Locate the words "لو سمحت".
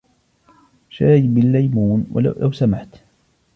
2.41-2.89